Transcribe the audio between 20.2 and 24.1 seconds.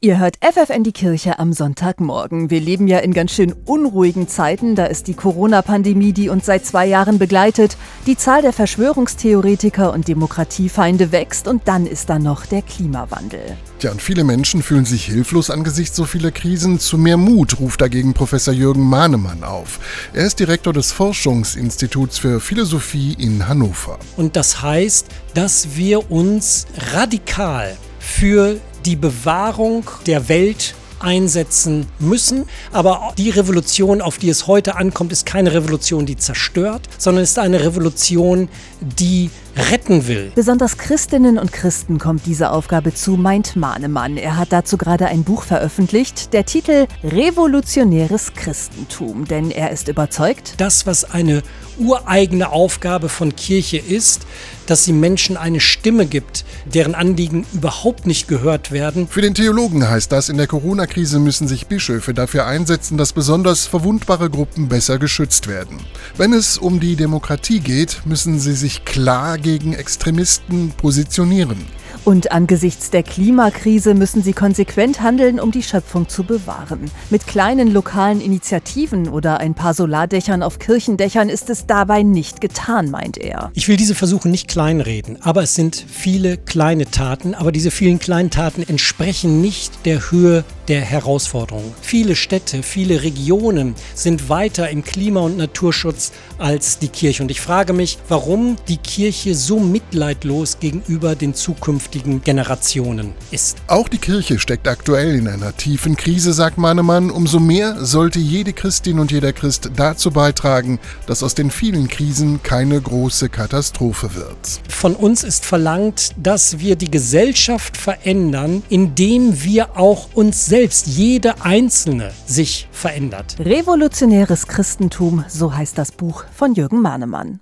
ist Direktor des Forschungsinstituts für Philosophie in Hannover.